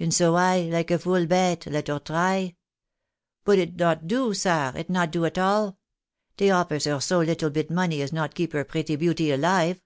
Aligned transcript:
And 0.00 0.12
so 0.12 0.34
I, 0.34 0.62
like 0.62 0.90
9. 0.90 0.98
fool 0.98 1.26
bote, 1.26 1.64
let 1.68 1.86
her 1.86 2.00
try. 2.00 2.56
But 3.44 3.60
it 3.60 3.76
not 3.76 4.08
do, 4.08 4.34
sar, 4.34 4.76
it 4.76 4.90
not 4.90 5.12
do 5.12 5.24
at 5.24 5.38
all. 5.38 5.78
Dey 6.36 6.48
ofiers 6.48 6.86
her 6.92 6.98
so 7.00 7.20
little 7.20 7.50
bit 7.50 7.70
money 7.70 8.02
as 8.02 8.12
not 8.12 8.34
keep 8.34 8.52
her 8.52 8.64
pretty 8.64 8.96
beauty 8.96 9.26
aUve. 9.28 9.80